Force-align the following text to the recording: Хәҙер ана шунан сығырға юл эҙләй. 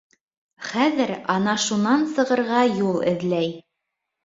Хәҙер 0.69 1.13
ана 1.35 1.53
шунан 1.67 2.07
сығырға 2.15 2.65
юл 2.81 3.01
эҙләй. 3.15 3.55